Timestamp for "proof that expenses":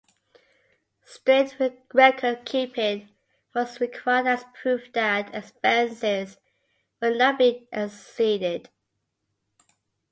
4.59-6.39